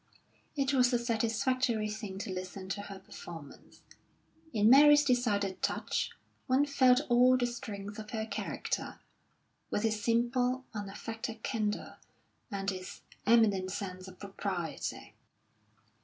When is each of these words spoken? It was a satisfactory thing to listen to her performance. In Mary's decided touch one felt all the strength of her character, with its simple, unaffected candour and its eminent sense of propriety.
It 0.55 0.73
was 0.73 0.91
a 0.93 0.97
satisfactory 0.97 1.87
thing 1.87 2.17
to 2.21 2.31
listen 2.31 2.69
to 2.69 2.81
her 2.81 2.97
performance. 2.97 3.83
In 4.51 4.67
Mary's 4.67 5.03
decided 5.03 5.61
touch 5.61 6.09
one 6.47 6.65
felt 6.65 7.01
all 7.07 7.37
the 7.37 7.45
strength 7.45 7.99
of 7.99 8.09
her 8.09 8.25
character, 8.25 8.99
with 9.69 9.85
its 9.85 9.99
simple, 10.01 10.65
unaffected 10.73 11.43
candour 11.43 11.97
and 12.49 12.71
its 12.71 13.01
eminent 13.27 13.69
sense 13.71 14.07
of 14.07 14.17
propriety. 14.17 15.13